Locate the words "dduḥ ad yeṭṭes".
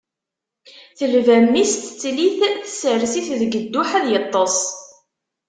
3.63-4.57